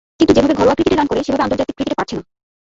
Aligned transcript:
কিন্তু 0.19 0.31
যেভাবে 0.35 0.57
ঘরোয়া 0.59 0.75
ক্রিকেটে 0.77 0.97
রান 0.99 1.07
করে, 1.09 1.21
সেভাবে 1.25 1.43
আন্তর্জাতিক 1.45 1.73
ক্রিকেটে 1.75 1.99
পারছে 1.99 2.15
না। 2.19 2.23